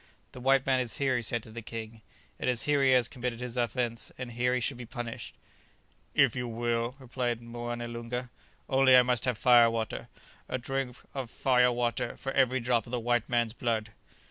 "The 0.31 0.39
white 0.41 0.65
man 0.65 0.79
is 0.79 0.97
here," 0.97 1.15
he 1.15 1.21
said 1.21 1.43
to 1.43 1.51
the 1.51 1.61
king; 1.61 2.01
"it 2.39 2.47
is 2.47 2.63
here 2.63 2.81
he 2.83 2.89
has 2.93 3.07
committed 3.07 3.39
his 3.39 3.55
offence, 3.55 4.11
and 4.17 4.31
here 4.31 4.55
he 4.55 4.59
should 4.59 4.77
be 4.77 4.85
punished." 4.87 5.35
"If 6.15 6.35
you 6.35 6.47
will," 6.47 6.95
replied 6.97 7.39
Moené 7.39 7.87
Loonga; 7.87 8.29
"only 8.67 8.97
I 8.97 9.03
must 9.03 9.25
have 9.25 9.37
fire 9.37 9.69
water; 9.69 10.07
a 10.49 10.57
drop 10.57 10.95
of 11.13 11.29
fire 11.29 11.71
water 11.71 12.17
for 12.17 12.31
every 12.31 12.59
drop 12.59 12.87
of 12.87 12.91
the 12.91 12.99
white 12.99 13.29
man's 13.29 13.53
blood." 13.53 13.91